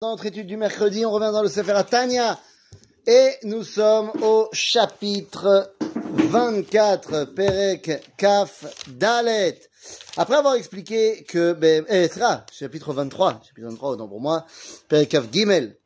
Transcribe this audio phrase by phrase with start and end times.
[0.00, 2.38] Dans notre étude du mercredi, on revient dans le Sefer Tanya
[3.04, 5.74] et nous sommes au chapitre
[6.12, 9.58] 24, Perek Kaf Dalet.
[10.16, 12.08] Après avoir expliqué que, ben, eh,
[12.52, 14.46] chapitre 23, chapitre 23, non pour moi,
[14.88, 15.76] Perek Kaf Gimel.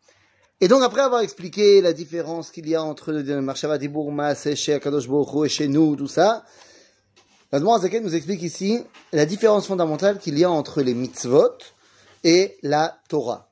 [0.60, 4.12] Et donc après avoir expliqué la différence qu'il y a entre le Marshava Dibour
[4.44, 6.44] et chez Akadosh Baruch et chez nous, tout ça,
[7.50, 8.84] la Zaken nous explique ici
[9.14, 11.56] la différence fondamentale qu'il y a entre les mitzvot
[12.24, 13.51] et la Torah.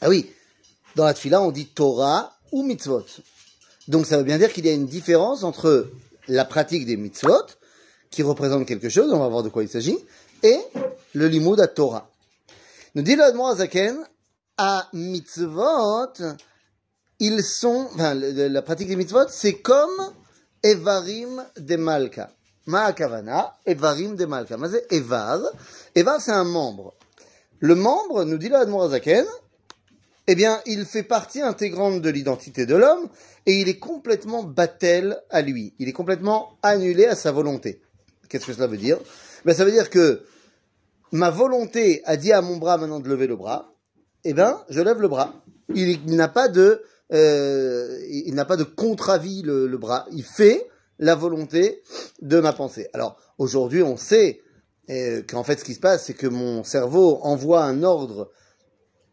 [0.00, 0.30] Ah oui,
[0.96, 3.04] dans la tfila, on dit Torah ou mitzvot.
[3.88, 5.90] Donc ça veut bien dire qu'il y a une différence entre
[6.28, 7.46] la pratique des mitzvot,
[8.10, 9.98] qui représente quelque chose, on va voir de quoi il s'agit,
[10.42, 10.58] et
[11.14, 12.08] le limud à Torah.
[12.94, 13.24] Nous dit le
[13.56, 13.98] Zaken,
[14.56, 16.12] à mitzvot,
[17.18, 20.12] ils sont, enfin, la pratique des mitzvot, c'est comme
[20.62, 22.30] Evarim de Malka.
[22.66, 24.56] Ma'akavana, Evarim de Malka.
[24.90, 25.40] Evar.
[25.94, 26.94] Evar, c'est un membre.
[27.58, 29.26] Le membre, nous dit le Zaken,
[30.32, 33.08] eh bien, il fait partie intégrante de l'identité de l'homme
[33.46, 35.74] et il est complètement battel à lui.
[35.80, 37.82] Il est complètement annulé à sa volonté.
[38.28, 38.96] Qu'est-ce que cela veut dire?
[39.44, 40.22] Ben, Ça veut dire que
[41.10, 43.74] ma volonté a dit à mon bras maintenant de lever le bras.
[44.22, 45.34] Eh bien, je lève le bras.
[45.74, 50.06] Il, n'a pas de, euh, de contre-avis le, le bras.
[50.12, 50.64] Il fait
[51.00, 51.82] la volonté
[52.22, 52.86] de ma pensée.
[52.92, 54.42] Alors, aujourd'hui, on sait
[54.90, 58.30] euh, qu'en fait, ce qui se passe, c'est que mon cerveau envoie un ordre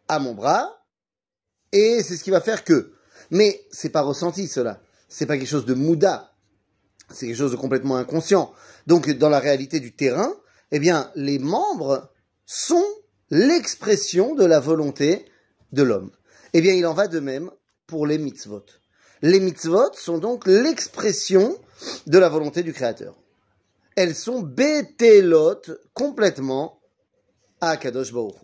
[0.08, 0.77] à mon bras
[1.72, 2.94] et c'est ce qui va faire que.
[3.32, 4.82] Mais c'est pas ressenti cela.
[5.10, 6.34] C'est pas quelque chose de mouda.
[7.12, 8.54] C'est quelque chose de complètement inconscient.
[8.86, 10.34] Donc dans la réalité du terrain,
[10.72, 12.12] eh bien les membres
[12.46, 12.86] sont
[13.30, 15.26] l'expression de la volonté
[15.72, 16.12] de l'homme.
[16.54, 17.52] Eh bien il en va de même
[17.86, 18.66] pour les mitzvot.
[19.22, 21.58] Les mitzvot sont donc l'expression
[22.06, 23.16] de la volonté du Créateur.
[23.96, 26.80] Elles sont bétélotes complètement
[27.62, 28.36] à Kadosh Baruch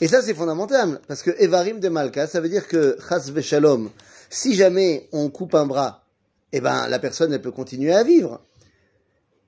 [0.00, 3.90] et ça, c'est fondamental, parce que Evarim de Malka, ça veut dire que Chas Veshalom,
[4.28, 6.04] si jamais on coupe un bras,
[6.52, 8.42] eh ben, la personne, elle peut continuer à vivre.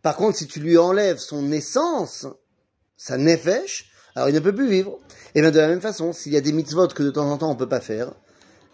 [0.03, 2.27] Par contre, si tu lui enlèves son essence,
[2.97, 4.99] sa nefesh, alors il ne peut plus vivre.
[5.35, 7.39] Et bien, de la même façon, s'il y a des mitzvot que de temps en
[7.39, 8.13] temps on ne peut pas faire,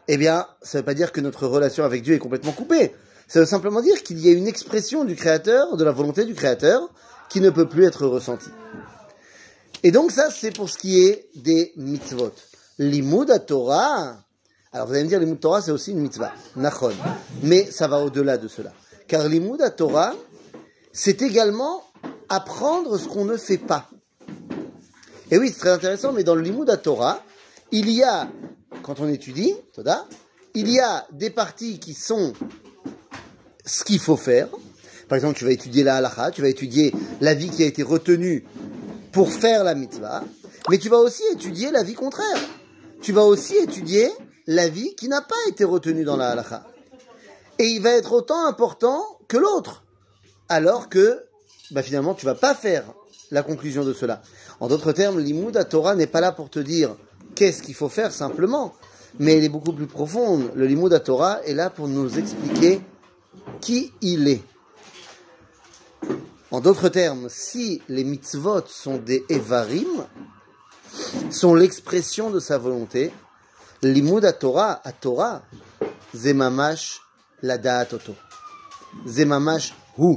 [0.09, 2.93] eh bien, ça ne veut pas dire que notre relation avec Dieu est complètement coupée.
[3.27, 6.35] Ça veut simplement dire qu'il y a une expression du Créateur, de la volonté du
[6.35, 6.89] Créateur,
[7.29, 8.51] qui ne peut plus être ressentie.
[9.83, 12.33] Et donc ça, c'est pour ce qui est des mitzvot.
[12.79, 14.17] Limud à Torah,
[14.73, 16.93] alors vous allez me dire, limud Torah, c'est aussi une mitzvah, nachon.
[17.43, 18.73] Mais ça va au-delà de cela.
[19.07, 20.15] Car limud à Torah,
[20.93, 21.83] c'est également
[22.29, 23.91] apprendre ce qu'on ne fait pas.
[25.31, 27.23] Et oui, c'est très intéressant, mais dans le Torah,
[27.73, 28.29] il y a,
[28.83, 30.06] quand on étudie, Toda,
[30.55, 32.33] il y a des parties qui sont
[33.65, 34.49] ce qu'il faut faire.
[35.09, 37.83] Par exemple, tu vas étudier la halakha, tu vas étudier la vie qui a été
[37.83, 38.45] retenue
[39.15, 40.25] pour faire la mitzvah,
[40.69, 42.37] mais tu vas aussi étudier la vie contraire.
[43.01, 44.11] Tu vas aussi étudier
[44.49, 46.67] la vie qui n'a pas été retenue dans la halakha.
[47.61, 49.85] Et il va être autant important que l'autre.
[50.49, 51.25] Alors que,
[51.71, 52.85] bah finalement, tu vas pas faire
[53.31, 54.21] la conclusion de cela.
[54.59, 56.97] En d'autres termes, l'imoud Torah n'est pas là pour te dire
[57.37, 58.75] qu'est-ce qu'il faut faire simplement,
[59.21, 60.51] mais elle est beaucoup plus profonde.
[60.57, 62.81] Le limoud Torah est là pour nous expliquer
[63.61, 64.43] qui il est.
[66.55, 70.07] En d'autres termes, si les mitzvot sont des evarim,
[71.29, 73.11] sont l'expression de sa volonté,
[73.83, 75.43] l'imoud à Torah, à Torah,
[76.15, 77.01] zemamash
[77.43, 78.15] la da'atoto.
[79.05, 80.15] Zemamash hu.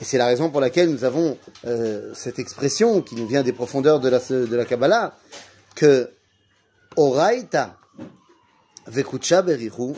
[0.00, 1.36] Et c'est la raison pour laquelle nous avons
[1.66, 5.18] euh, cette expression qui nous vient des profondeurs de la, de la Kabbalah,
[5.74, 6.08] que
[6.96, 7.76] oraita
[8.86, 9.92] vekucha berihu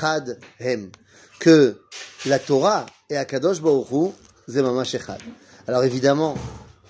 [0.00, 0.90] chad hem.
[1.38, 1.80] Que
[2.26, 4.12] la Torah et Akadosh Baruch
[5.66, 6.34] alors évidemment,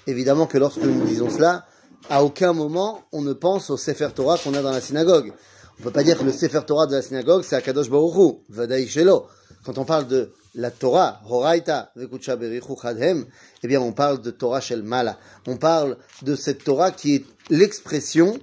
[0.06, 1.66] évidemment que lorsque nous disons cela,
[2.08, 5.32] à aucun moment on ne pense au Sefer Torah qu'on a dans la synagogue.
[5.76, 8.88] On ne peut pas dire que le Sefer Torah de la synagogue c'est Akadosh Baruch
[8.88, 9.26] Shelo.
[9.64, 13.26] Quand on parle de la Torah, Horaita, Chadhem,
[13.62, 15.18] eh bien on parle de Torah Shel Mala.
[15.48, 18.38] On parle de cette Torah qui est l'expression,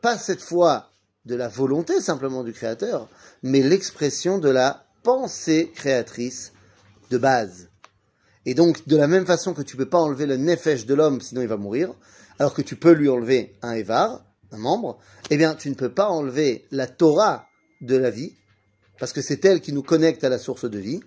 [0.00, 0.90] pas cette fois
[1.26, 3.08] de la volonté simplement du Créateur,
[3.42, 6.52] mais l'expression de la pensée créatrice
[7.10, 7.68] de base.
[8.46, 11.20] Et donc, de la même façon que tu peux pas enlever le nefesh de l'homme,
[11.20, 11.92] sinon il va mourir,
[12.38, 14.98] alors que tu peux lui enlever un évar, un membre,
[15.30, 17.46] eh bien, tu ne peux pas enlever la Torah
[17.80, 18.34] de la vie,
[18.98, 21.00] parce que c'est elle qui nous connecte à la source de vie,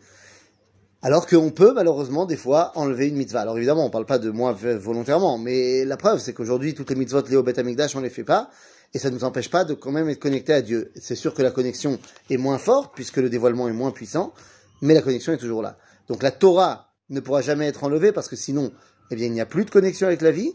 [1.01, 3.41] alors qu'on peut malheureusement des fois enlever une mitzvah.
[3.41, 6.91] Alors évidemment, on ne parle pas de moi volontairement, mais la preuve, c'est qu'aujourd'hui, toutes
[6.91, 8.51] les mitzvot au Bet Amikdash, on les fait pas,
[8.93, 10.91] et ça ne nous empêche pas de quand même être connecté à Dieu.
[10.95, 11.97] C'est sûr que la connexion
[12.29, 14.33] est moins forte, puisque le dévoilement est moins puissant,
[14.81, 15.77] mais la connexion est toujours là.
[16.11, 18.73] Donc la Torah ne pourra jamais être enlevée parce que sinon,
[19.11, 20.51] eh il n'y a plus de connexion avec la vie.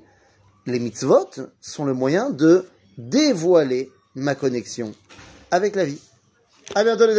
[0.67, 1.31] Les mitzvot
[1.63, 2.67] sont le moyen de
[2.99, 4.93] dévoiler ma connexion
[5.51, 5.99] avec la vie.
[6.75, 7.15] À bientôt les